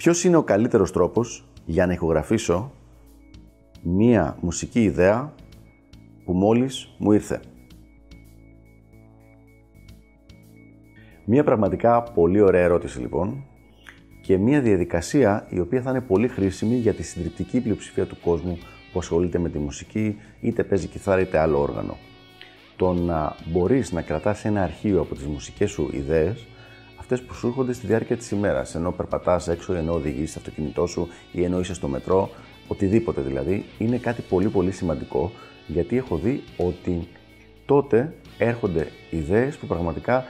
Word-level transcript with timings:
Ποιος 0.00 0.24
είναι 0.24 0.36
ο 0.36 0.42
καλύτερος 0.42 0.92
τρόπος 0.92 1.44
για 1.64 1.86
να 1.86 1.92
ηχογραφήσω 1.92 2.72
μία 3.82 4.36
μουσική 4.40 4.82
ιδέα 4.82 5.32
που 6.24 6.32
μόλις 6.32 6.94
μου 6.98 7.12
ήρθε; 7.12 7.40
Μία 11.24 11.44
πραγματικά 11.44 12.02
πολύ 12.02 12.40
ωραία 12.40 12.62
ερώτηση 12.62 13.00
λοιπόν 13.00 13.44
και 14.22 14.38
μία 14.38 14.60
διαδικασία 14.60 15.46
η 15.50 15.60
οποία 15.60 15.82
θα 15.82 15.90
είναι 15.90 16.00
πολύ 16.00 16.28
χρήσιμη 16.28 16.74
για 16.74 16.94
τη 16.94 17.02
συντριπτική 17.02 17.60
πλειοψηφία 17.60 18.06
του 18.06 18.16
κόσμου 18.20 18.58
που 18.92 18.98
ασχολείται 18.98 19.38
με 19.38 19.48
τη 19.48 19.58
μουσική, 19.58 20.16
είτε 20.40 20.64
παίζει 20.64 20.86
κιθάρα 20.86 21.20
είτε 21.20 21.38
άλλο 21.38 21.60
όργανο. 21.60 21.96
Το 22.76 22.92
να 22.92 23.36
μπορείς 23.52 23.92
να 23.92 24.02
κρατάς 24.02 24.44
ένα 24.44 24.62
αρχείο 24.62 25.00
από 25.00 25.14
τις 25.14 25.26
μουσικές 25.26 25.70
σου 25.70 25.90
ιδέες 25.92 26.46
αυτές 27.12 27.28
που 27.28 27.34
σου 27.34 27.46
έρχονται 27.46 27.72
στη 27.72 27.86
διάρκεια 27.86 28.16
της 28.16 28.30
ημέρας. 28.30 28.74
Ενώ 28.74 28.90
περπατάς 28.90 29.48
έξω, 29.48 29.74
ενώ 29.74 29.92
οδηγείς 29.92 30.30
στο 30.30 30.38
αυτοκίνητό 30.38 30.86
σου 30.86 31.08
ή 31.32 31.44
ενώ 31.44 31.60
είσαι 31.60 31.74
στο 31.74 31.88
μετρό, 31.88 32.30
οτιδήποτε 32.68 33.20
δηλαδή, 33.20 33.64
είναι 33.78 33.96
κάτι 33.96 34.22
πολύ 34.22 34.48
πολύ 34.48 34.70
σημαντικό 34.70 35.32
γιατί 35.66 35.96
έχω 35.96 36.16
δει 36.16 36.42
ότι 36.56 37.08
τότε 37.66 38.14
έρχονται 38.38 38.86
ιδέες 39.10 39.56
που 39.56 39.66
πραγματικά 39.66 40.24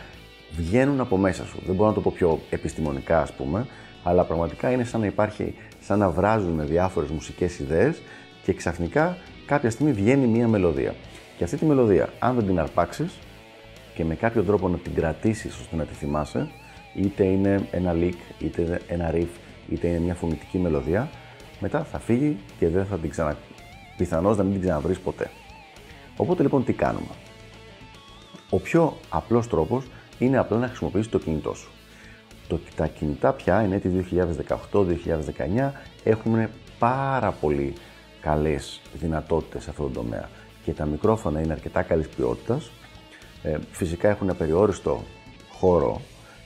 βγαίνουν 0.56 1.00
από 1.00 1.16
μέσα 1.16 1.44
σου. 1.44 1.58
Δεν 1.66 1.74
μπορώ 1.74 1.88
να 1.88 1.94
το 1.94 2.00
πω 2.00 2.12
πιο 2.14 2.40
επιστημονικά 2.50 3.20
ας 3.20 3.32
πούμε, 3.32 3.66
αλλά 4.02 4.24
πραγματικά 4.24 4.70
είναι 4.70 4.84
σαν 4.84 5.00
να 5.00 5.06
υπάρχει, 5.06 5.54
σαν 5.80 5.98
να 5.98 6.10
βράζουν 6.10 6.66
διάφορες 6.66 7.10
μουσικές 7.10 7.58
ιδέες 7.58 8.02
και 8.42 8.52
ξαφνικά 8.52 9.16
κάποια 9.46 9.70
στιγμή 9.70 9.92
βγαίνει 9.92 10.26
μία 10.26 10.48
μελωδία. 10.48 10.94
Και 11.36 11.44
αυτή 11.44 11.56
τη 11.56 11.64
μελωδία, 11.64 12.08
αν 12.18 12.34
δεν 12.34 12.46
την 12.46 12.60
αρπάξεις 12.60 13.18
και 13.94 14.04
με 14.04 14.14
κάποιο 14.14 14.42
τρόπο 14.42 14.68
να 14.68 14.76
την 14.76 14.94
κρατήσεις 14.94 15.58
ώστε 15.58 15.76
να 15.76 15.84
τη 15.84 15.94
θυμάσαι, 15.94 16.50
είτε 16.94 17.24
είναι 17.24 17.68
ένα 17.70 17.92
leak, 17.94 18.14
είτε 18.38 18.62
είναι 18.62 18.80
ένα 18.86 19.10
riff, 19.14 19.28
είτε 19.68 19.86
είναι 19.88 19.98
μια 19.98 20.14
φωνητική 20.14 20.58
μελωδία, 20.58 21.10
μετά 21.60 21.84
θα 21.84 21.98
φύγει 21.98 22.36
και 22.58 22.68
δεν 22.68 22.86
θα 22.86 22.98
την 22.98 23.10
ξανα... 23.10 23.36
πιθανώς 23.96 24.36
να 24.36 24.42
μην 24.42 24.52
την 24.52 24.60
ξαναβρεις 24.60 24.98
ποτέ. 24.98 25.30
Οπότε 26.16 26.42
λοιπόν 26.42 26.64
τι 26.64 26.72
κάνουμε; 26.72 27.14
Ο 28.50 28.58
πιο 28.58 28.96
απλός 29.08 29.48
τρόπος 29.48 29.84
είναι 30.18 30.38
απλά 30.38 30.58
να 30.58 30.66
χρησιμοποιήσεις 30.66 31.08
το 31.10 31.18
κινητό 31.18 31.54
σου. 31.54 31.70
Το, 32.48 32.60
τα 32.76 32.86
κινητά 32.86 33.32
πια, 33.32 33.62
είναι 33.62 33.74
έτη 33.74 34.06
2018-2019, 34.72 35.70
έχουν 36.04 36.48
πάρα 36.78 37.32
πολύ 37.32 37.72
καλές 38.20 38.80
δυνατότητες 38.94 39.62
σε 39.62 39.70
αυτό 39.70 39.82
το 39.82 39.88
τομέα 39.88 40.28
και 40.64 40.72
τα 40.72 40.84
μικρόφωνα 40.84 41.40
είναι 41.40 41.52
αρκετά 41.52 41.82
καλής 41.82 42.08
ποιότητας. 42.08 42.70
Ε, 43.42 43.56
φυσικά 43.70 44.08
έχουν 44.08 44.30
απεριόριστο 44.30 45.02
χώρο 45.52 46.00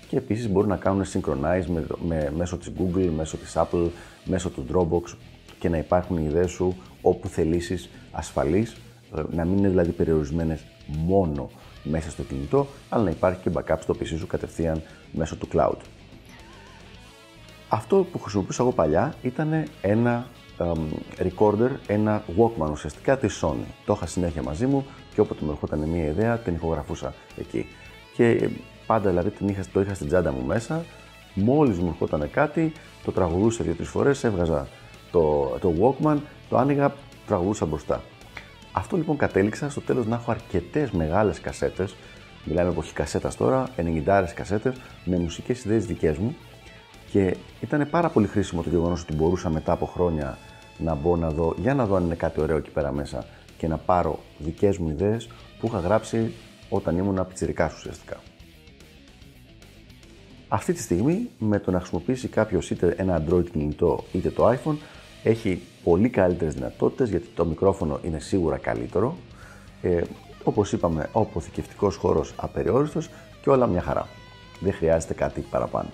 και 0.08 0.16
επίσης 0.16 0.48
μπορούν 0.48 0.68
να 0.68 0.76
κάνουν 0.76 1.04
synchronize 1.04 1.64
με, 1.66 1.86
με, 2.06 2.32
μέσω 2.36 2.56
της 2.56 2.72
Google, 2.78 3.10
μέσω 3.16 3.36
της 3.36 3.56
Apple, 3.56 3.88
μέσω 4.24 4.50
του 4.50 4.66
Dropbox 4.72 5.16
και 5.58 5.68
να 5.68 5.76
υπάρχουν 5.76 6.16
οι 6.16 6.24
ιδέες 6.28 6.50
σου 6.50 6.76
όπου 7.02 7.28
θελήσεις 7.28 7.88
ασφαλείς, 8.12 8.76
ε, 9.16 9.22
να 9.30 9.44
μην 9.44 9.58
είναι 9.58 9.68
δηλαδή 9.68 9.90
περιορισμένες 9.90 10.64
μόνο 10.86 11.50
μέσα 11.82 12.10
στο 12.10 12.22
κινητό, 12.22 12.66
αλλά 12.88 13.04
να 13.04 13.10
υπάρχει 13.10 13.40
και 13.40 13.50
backup 13.54 13.78
στο 13.80 13.94
PC 14.00 14.06
σου 14.18 14.26
κατευθείαν 14.26 14.82
μέσω 15.12 15.36
του 15.36 15.48
cloud. 15.52 15.76
Αυτό 17.68 18.06
που 18.12 18.18
χρησιμοποιούσα 18.18 18.62
εγώ 18.62 18.72
παλιά 18.72 19.14
ήταν 19.22 19.64
ένα 19.82 20.26
um, 20.58 20.76
recorder, 21.18 21.70
ένα 21.86 22.24
Walkman 22.38 22.70
ουσιαστικά 22.70 23.18
της 23.18 23.44
Sony. 23.44 23.64
Το 23.84 23.92
είχα 23.92 24.06
συνέχεια 24.06 24.42
μαζί 24.42 24.66
μου 24.66 24.86
και 25.14 25.20
όποτε 25.20 25.44
μου 25.44 25.50
ερχόταν 25.50 25.78
μια 25.78 26.06
ιδέα 26.06 26.38
την 26.38 26.54
ηχογραφούσα 26.54 27.14
εκεί. 27.38 27.66
Και 28.16 28.50
Πάντα 28.86 29.08
δηλαδή 29.08 29.30
την 29.30 29.48
είχα, 29.48 29.64
το 29.72 29.80
είχα 29.80 29.94
στην 29.94 30.06
τσάντα 30.06 30.32
μου 30.32 30.44
μέσα. 30.46 30.84
Μόλις 31.34 31.78
μου 31.78 31.88
ερχόταν 31.88 32.30
κάτι, 32.30 32.72
το 33.04 33.12
τραγουδούσα 33.12 33.64
δύο-τρεις 33.64 33.88
φορές, 33.88 34.24
έβγαζα 34.24 34.68
το, 35.10 35.56
το 35.60 35.72
Walkman, 35.80 36.16
το 36.48 36.56
άνοιγα, 36.56 36.94
τραγουδούσα 37.26 37.66
μπροστά. 37.66 38.02
Αυτό 38.72 38.96
λοιπόν 38.96 39.16
κατέληξα 39.16 39.70
στο 39.70 39.80
τέλος 39.80 40.06
να 40.06 40.14
έχω 40.14 40.30
αρκετές 40.30 40.90
μεγάλες 40.90 41.40
κασέτες, 41.40 41.94
μιλάμε 42.44 42.70
εποχή 42.70 42.92
κασέτα 42.92 43.32
τώρα, 43.38 43.68
90 43.76 44.24
κασέτες, 44.34 44.74
με 45.04 45.16
μουσικές 45.16 45.64
ιδέες 45.64 45.86
δικές 45.86 46.18
μου. 46.18 46.36
Και 47.10 47.36
ήταν 47.60 47.88
πάρα 47.90 48.08
πολύ 48.08 48.26
χρήσιμο 48.26 48.62
το 48.62 48.68
γεγονός 48.68 49.02
ότι 49.02 49.14
μπορούσα 49.14 49.50
μετά 49.50 49.72
από 49.72 49.86
χρόνια 49.86 50.38
να 50.78 50.94
μπω 50.94 51.16
να 51.16 51.30
δω, 51.30 51.54
για 51.56 51.74
να 51.74 51.86
δω 51.86 51.96
αν 51.96 52.04
είναι 52.04 52.14
κάτι 52.14 52.40
ωραίο 52.40 52.56
εκεί 52.56 52.70
πέρα 52.70 52.92
μέσα 52.92 53.24
και 53.58 53.68
να 53.68 53.76
πάρω 53.76 54.18
δικές 54.38 54.78
μου 54.78 54.88
ιδέες 54.88 55.28
που 55.60 55.66
είχα 55.66 55.78
γράψει 55.78 56.32
όταν 56.74 56.98
ήμουν 56.98 57.26
πιτσιρικά 57.28 57.72
ουσιαστικά. 57.76 58.20
Αυτή 60.48 60.72
τη 60.72 60.80
στιγμή 60.80 61.28
με 61.38 61.58
το 61.58 61.70
να 61.70 61.78
χρησιμοποιήσει 61.78 62.28
κάποιος 62.28 62.70
είτε 62.70 62.94
ένα 62.98 63.24
Android 63.24 63.50
κινητό 63.50 64.04
είτε 64.12 64.30
το 64.30 64.48
iPhone 64.48 64.76
έχει 65.22 65.62
πολύ 65.84 66.08
καλύτερες 66.08 66.54
δυνατότητες 66.54 67.10
γιατί 67.10 67.26
το 67.34 67.44
μικρόφωνο 67.44 68.00
είναι 68.02 68.18
σίγουρα 68.18 68.56
καλύτερο. 68.56 69.16
Ε, 69.82 70.02
Όπως 70.44 70.72
είπαμε, 70.72 71.08
ο 71.12 71.20
αποθηκευτικός 71.20 71.96
χώρος 71.96 72.34
απεριόριστος 72.36 73.08
και 73.42 73.50
όλα 73.50 73.66
μια 73.66 73.80
χαρά. 73.80 74.08
Δεν 74.60 74.72
χρειάζεται 74.72 75.14
κάτι 75.14 75.40
παραπάνω. 75.40 75.88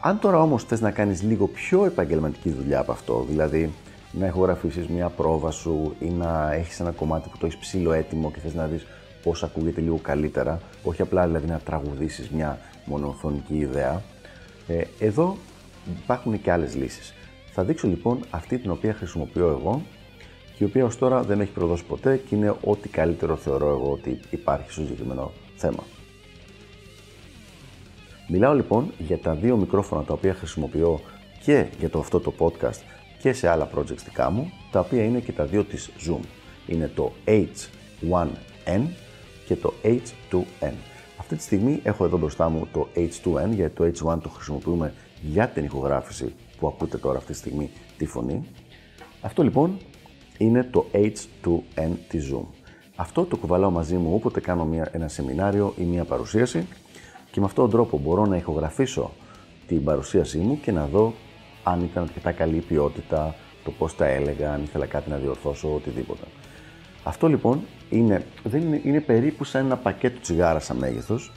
Αν 0.00 0.18
τώρα 0.18 0.40
όμως 0.40 0.64
θες 0.64 0.80
να 0.80 0.90
κάνεις 0.90 1.22
λίγο 1.22 1.46
πιο 1.46 1.84
επαγγελματική 1.84 2.50
δουλειά 2.50 2.78
από 2.80 2.92
αυτό, 2.92 3.24
δηλαδή 3.28 3.72
να 4.12 4.26
ηχογραφήσεις 4.26 4.86
μια 4.86 5.08
πρόβα 5.08 5.50
σου 5.50 5.94
ή 5.98 6.08
να 6.08 6.52
έχεις 6.52 6.80
ένα 6.80 6.90
κομμάτι 6.90 7.28
που 7.28 7.38
το 7.38 7.46
έχεις 7.46 7.58
ψήλο 7.58 7.92
έτοιμο 7.92 8.30
και 8.30 8.40
θες 8.40 8.54
να 8.54 8.66
δεις 8.66 8.86
πώς 9.22 9.42
ακούγεται 9.42 9.80
λίγο 9.80 9.98
καλύτερα, 10.02 10.60
όχι 10.82 11.02
απλά 11.02 11.26
δηλαδή 11.26 11.46
να 11.46 11.58
τραγουδήσεις 11.58 12.30
μια 12.30 12.58
μονοφωνική 12.84 13.56
ιδέα. 13.56 14.02
Ε, 14.66 14.82
εδώ 14.98 15.36
υπάρχουν 16.02 16.42
και 16.42 16.52
άλλες 16.52 16.74
λύσεις. 16.74 17.14
Θα 17.52 17.64
δείξω 17.64 17.88
λοιπόν 17.88 18.18
αυτή 18.30 18.58
την 18.58 18.70
οποία 18.70 18.94
χρησιμοποιώ 18.94 19.48
εγώ 19.48 19.82
και 20.56 20.64
η 20.64 20.66
οποία 20.66 20.84
ως 20.84 20.98
τώρα 20.98 21.22
δεν 21.22 21.40
έχει 21.40 21.50
προδώσει 21.50 21.84
ποτέ 21.84 22.16
και 22.16 22.34
είναι 22.34 22.54
ό,τι 22.64 22.88
καλύτερο 22.88 23.36
θεωρώ 23.36 23.68
εγώ 23.68 23.92
ότι 23.92 24.20
υπάρχει 24.30 24.70
στο 24.70 24.80
συγκεκριμένο 24.80 25.32
θέμα. 25.56 25.82
Μιλάω 28.28 28.54
λοιπόν 28.54 28.92
για 28.98 29.18
τα 29.18 29.34
δύο 29.34 29.56
μικρόφωνα 29.56 30.02
τα 30.02 30.12
οποία 30.12 30.34
χρησιμοποιώ 30.34 31.00
και 31.44 31.66
για 31.78 31.90
το 31.90 31.98
αυτό 31.98 32.20
το 32.20 32.32
podcast 32.38 32.80
και 33.18 33.32
σε 33.32 33.48
άλλα 33.48 33.70
projects 33.76 34.02
δικά 34.04 34.30
μου, 34.30 34.52
τα 34.70 34.80
οποία 34.80 35.04
είναι 35.04 35.18
και 35.18 35.32
τα 35.32 35.44
δύο 35.44 35.64
της 35.64 35.90
Zoom. 36.06 36.20
Είναι 36.66 36.90
το 36.94 37.12
H1N 37.26 38.80
και 39.52 39.58
το 39.58 39.72
H2N. 39.82 40.72
Αυτή 41.18 41.36
τη 41.36 41.42
στιγμή 41.42 41.80
έχω 41.82 42.04
εδώ 42.04 42.18
μπροστά 42.18 42.48
μου 42.48 42.68
το 42.72 42.88
H2N, 42.94 43.50
γιατί 43.50 43.74
το 43.74 43.84
H1 43.84 44.18
το 44.22 44.28
χρησιμοποιούμε 44.28 44.92
για 45.20 45.48
την 45.48 45.64
ηχογράφηση 45.64 46.34
που 46.58 46.66
ακούτε 46.66 46.98
τώρα 46.98 47.18
αυτή 47.18 47.32
τη 47.32 47.38
στιγμή 47.38 47.70
τη 47.98 48.06
φωνή. 48.06 48.44
Αυτό 49.20 49.42
λοιπόν 49.42 49.78
είναι 50.38 50.62
το 50.64 50.86
H2N 50.92 51.90
της 52.08 52.32
Zoom. 52.32 52.44
Αυτό 52.96 53.24
το 53.24 53.36
κουβαλάω 53.36 53.70
μαζί 53.70 53.96
μου 53.96 54.14
όποτε 54.14 54.40
κάνω 54.40 54.64
μια, 54.64 54.88
ένα 54.92 55.08
σεμινάριο 55.08 55.74
ή 55.78 55.82
μια 55.84 56.04
παρουσίαση 56.04 56.66
και 57.30 57.40
με 57.40 57.46
αυτόν 57.46 57.64
τον 57.64 57.72
τρόπο 57.72 57.98
μπορώ 57.98 58.26
να 58.26 58.36
ηχογραφήσω 58.36 59.10
την 59.66 59.84
παρουσίασή 59.84 60.38
μου 60.38 60.60
και 60.60 60.72
να 60.72 60.86
δω 60.86 61.12
αν 61.62 61.82
ήταν 61.82 62.02
αρκετά 62.02 62.32
καλή 62.32 62.58
ποιότητα, 62.58 63.34
το 63.64 63.70
πώς 63.70 63.96
τα 63.96 64.06
έλεγα, 64.06 64.52
αν 64.52 64.62
ήθελα 64.62 64.86
κάτι 64.86 65.10
να 65.10 65.16
διορθώσω, 65.16 65.74
οτιδήποτε. 65.74 66.24
Αυτό 67.04 67.28
λοιπόν 67.28 67.60
είναι, 67.90 68.26
δεν 68.42 68.60
είναι, 68.60 68.80
είναι 68.84 69.00
περίπου 69.00 69.44
σαν 69.44 69.64
ένα 69.64 69.76
πακέτο 69.76 70.20
τσιγάρα 70.20 70.58
σαν 70.58 70.76
μέγεθος. 70.76 71.32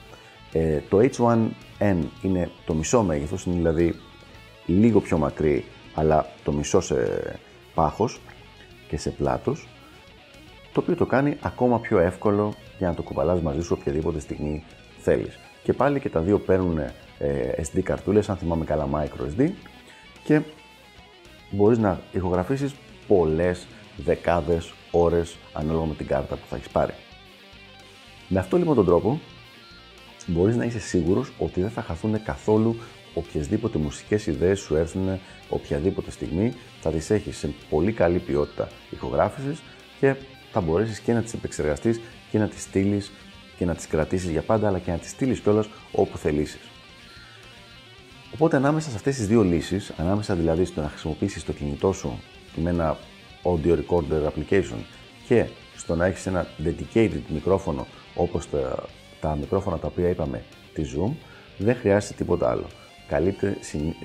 Ε, 0.52 0.80
το 0.90 0.98
H1N 0.98 1.98
είναι 2.22 2.50
το 2.66 2.74
μισό 2.74 3.04
μέγεθος, 3.04 3.46
είναι 3.46 3.56
δηλαδή 3.56 3.96
λίγο 4.66 5.00
πιο 5.00 5.18
μακρύ, 5.18 5.66
αλλά 5.94 6.26
το 6.44 6.52
μισό 6.52 6.80
σε 6.80 6.96
πάχος 7.74 8.22
και 8.88 8.98
σε 8.98 9.10
πλάτος, 9.10 9.68
το 10.74 10.80
οποίο 10.80 10.96
το 10.96 11.06
κάνει 11.06 11.38
ακόμα 11.42 11.80
πιο 11.80 12.00
εύκολο 12.00 12.54
για 12.78 12.88
να 12.88 12.94
το 12.94 13.02
κουβαλάς 13.02 13.42
μαζί 13.42 13.62
σου 13.62 13.78
οποιαδήποτε 13.80 14.20
στιγμή 14.20 14.64
θέλεις. 15.00 15.40
Και 15.64 15.74
πάλι 15.74 16.00
και 16.00 16.10
τα 16.10 16.20
δύο 16.20 16.40
παίρνουν 16.40 16.78
ε, 16.78 16.92
SD 17.58 17.80
καρτούλες, 17.84 18.30
αν 18.30 18.36
θυμάμαι 18.38 18.66
καλά 18.66 18.88
micro 18.94 19.40
SD, 19.40 19.50
και 20.24 20.42
μπορείς 21.52 21.78
να 21.78 22.00
ηχογραφήσεις 22.12 22.76
πολλές 23.08 23.68
δεκάδες 23.96 24.74
ώρες 24.92 25.38
ανάλογα 25.54 25.86
με 25.86 25.94
την 25.94 26.08
κάρτα 26.08 26.36
που 26.36 26.46
θα 26.50 26.56
έχεις 26.56 26.70
πάρει. 26.70 26.94
Με 28.28 28.40
αυτό 28.40 28.58
λοιπόν 28.58 28.76
τον 28.76 28.86
τρόπο 28.86 29.20
μπορείς 30.26 30.56
να 30.56 30.66
είσαι 30.66 30.80
σίγουρος 30.80 31.32
ότι 31.38 31.62
δεν 31.62 31.70
θα 31.70 31.82
χαθούν 31.82 32.24
καθόλου 32.24 32.76
οποιασδήποτε 33.14 33.78
μουσικές 33.78 34.28
ιδέες 34.28 34.60
σου 34.60 34.76
έρθουν 34.76 35.20
οποιαδήποτε 35.50 36.12
στιγμή, 36.12 36.54
θα 36.82 36.92
τις 36.92 37.10
έχεις 37.10 37.38
σε 37.38 37.54
πολύ 37.70 37.92
καλή 37.92 38.20
ποιότητα 38.20 38.70
ηχογράφησης 38.90 39.62
και 40.00 40.16
θα 40.52 40.62
μπορέσεις 40.62 41.00
και 41.00 41.14
να 41.14 41.22
τις 41.22 41.34
επεξεργαστείς 41.34 42.00
και 42.32 42.38
να 42.38 42.48
τις 42.48 42.62
στείλεις 42.62 43.12
και 43.58 43.66
να 43.66 43.76
τις 43.76 43.88
κρατήσεις 43.88 44.30
για 44.30 44.42
πάντα, 44.42 44.68
αλλά 44.68 44.80
και 44.80 44.92
να 44.92 44.98
τις 44.98 45.10
στείλεις 45.10 45.40
κιόλας 45.40 45.68
όπου 45.92 46.18
θελήσεις. 46.18 46.62
Οπότε 48.34 48.56
ανάμεσα 48.56 48.90
σε 48.90 48.96
αυτές 48.96 49.16
τις 49.16 49.28
δύο 49.28 49.44
λύσεις, 49.44 49.92
ανάμεσα 49.98 50.36
δηλαδή 50.36 50.66
στο 50.66 50.82
να 50.82 50.90
χρησιμοποιήσεις 50.90 51.44
το 51.44 51.54
κινητό 51.54 51.92
σου 51.92 52.20
με 52.56 52.70
ένα 52.70 52.98
audio 53.46 53.76
recorder 53.76 54.30
application 54.30 54.80
και 55.28 55.46
στο 55.76 55.96
να 55.96 56.06
έχεις 56.06 56.26
ένα 56.26 56.48
dedicated 56.64 57.22
μικρόφωνο 57.28 57.88
όπως 58.16 58.50
τα, 58.50 58.86
τα 59.22 59.36
μικρόφωνα 59.36 59.78
τα 59.78 59.88
οποία 59.88 60.10
είπαμε 60.10 60.44
τη 60.74 60.84
Zoom, 60.96 61.12
δεν 61.58 61.76
χρειάζεται 61.76 62.14
τίποτα 62.14 62.50
άλλο. 62.50 62.66
Καλύπτει 63.08 63.58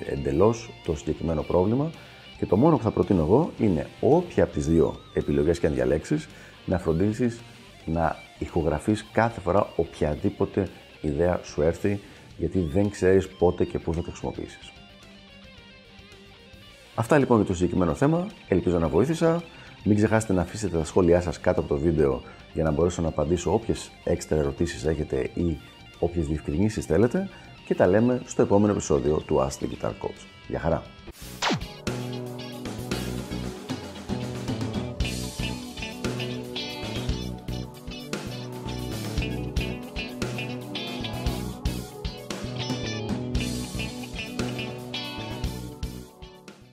εντελώς 0.05 0.69
το 0.85 0.95
συγκεκριμένο 0.95 1.41
πρόβλημα 1.41 1.91
και 2.37 2.45
το 2.45 2.57
μόνο 2.57 2.77
που 2.77 2.83
θα 2.83 2.91
προτείνω 2.91 3.21
εγώ 3.21 3.51
είναι 3.59 3.87
όποια 3.99 4.43
από 4.43 4.53
τις 4.53 4.67
δύο 4.67 4.99
επιλογές 5.13 5.59
και 5.59 5.67
αν 5.67 5.73
διαλέξεις 5.73 6.27
να 6.65 6.79
φροντίσεις 6.79 7.41
να 7.85 8.15
ηχογραφείς 8.39 9.05
κάθε 9.11 9.39
φορά 9.39 9.67
οποιαδήποτε 9.75 10.67
ιδέα 11.01 11.39
σου 11.43 11.61
έρθει 11.61 11.99
γιατί 12.37 12.59
δεν 12.59 12.89
ξέρεις 12.89 13.27
πότε 13.27 13.65
και 13.65 13.79
πού 13.79 13.93
θα 13.93 14.01
το 14.01 14.09
χρησιμοποιήσεις. 14.09 14.71
Αυτά 16.95 17.17
λοιπόν 17.17 17.37
για 17.37 17.45
το 17.45 17.53
συγκεκριμένο 17.53 17.93
θέμα. 17.93 18.27
Ελπίζω 18.47 18.79
να 18.79 18.87
βοήθησα. 18.87 19.43
Μην 19.83 19.95
ξεχάσετε 19.95 20.33
να 20.33 20.41
αφήσετε 20.41 20.77
τα 20.77 20.85
σχόλιά 20.85 21.21
σας 21.21 21.39
κάτω 21.39 21.59
από 21.59 21.69
το 21.69 21.77
βίντεο 21.77 22.21
για 22.53 22.63
να 22.63 22.71
μπορέσω 22.71 23.01
να 23.01 23.07
απαντήσω 23.07 23.53
όποιες 23.53 23.91
έξτρα 24.03 24.37
ερωτήσεις 24.37 24.85
έχετε 24.85 25.29
ή 25.33 25.57
όποιες 25.99 26.27
διευκρινήσεις 26.27 26.85
θέλετε 26.85 27.29
και 27.65 27.75
τα 27.75 27.87
λέμε 27.87 28.21
στο 28.25 28.41
επόμενο 28.41 28.71
επεισόδιο 28.71 29.17
του 29.17 29.35
Ask 29.35 29.63
the 29.63 29.67
Guitar 29.67 29.89
Coach. 29.89 30.25
Γεια 30.47 30.59
χαρά! 30.59 30.83